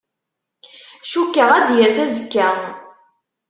Cukkeɣ 1.11 1.49
ad 1.57 1.65
d-yas 1.67 1.97
azekka. 2.03 2.49